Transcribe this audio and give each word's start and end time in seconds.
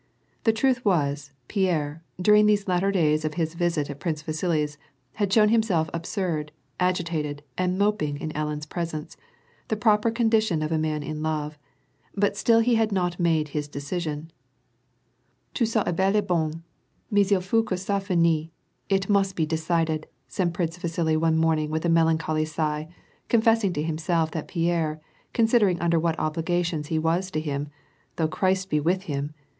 The 0.45 0.51
truth 0.51 0.83
was, 0.83 1.29
l*ierre, 1.47 2.03
during 2.19 2.47
these 2.47 2.67
latter 2.67 2.91
days 2.91 3.23
of 3.23 3.35
his 3.35 3.53
visit 3.53 3.87
at 3.87 3.99
Prince 3.99 4.23
Vasili 4.23 4.65
's, 4.65 4.79
had 5.21 5.31
shown 5.31 5.49
himself 5.49 5.91
absurd, 5.93 6.51
agitated, 6.79 7.43
and 7.55 7.77
moping 7.77 8.17
in 8.19 8.35
Ellen's 8.35 8.65
presence,— 8.65 9.15
the 9.67 9.75
proper 9.75 10.09
Condition 10.09 10.63
of 10.63 10.71
a 10.71 10.77
maii 10.77 11.05
in 11.05 11.21
love,— 11.21 11.59
but 12.15 12.35
still 12.35 12.61
he 12.61 12.73
had 12.73 12.91
not 12.91 13.19
made 13.19 13.49
his 13.49 13.69
dec 13.69 13.79
laration. 13.83 14.29
*' 14.95 15.53
Tout 15.53 15.65
^'a 15.85 15.87
est 15.87 15.95
bel 15.95 16.15
et 16.15 16.27
bon, 16.27 16.63
rnais 17.13 17.31
il 17.31 17.39
fuiit 17.41 17.65
que 17.67 17.77
^•ajinisae— 17.77 18.49
it 18.99 19.07
must 19.07 19.35
be 19.35 19.45
decided,'' 19.45 20.07
said 20.27 20.51
Prince 20.51 20.77
Vasili 20.77 21.15
one 21.15 21.37
morning, 21.37 21.69
with 21.69 21.85
a 21.85 21.89
melancholy 21.89 22.45
sigh, 22.45 22.87
confessing 23.29 23.71
to 23.73 23.83
himself 23.83 24.31
that 24.31 24.49
l*ierre, 24.55 24.99
considering 25.33 25.77
wider 25.77 25.99
what 25.99 26.17
obligations 26.17 26.87
he 26.87 26.97
was 26.97 27.29
to 27.29 27.39
hijn 27.39 27.67
("though 28.15 28.27
Christ 28.27 28.71
be 28.71 28.79
with 28.79 29.03
him 29.03 29.35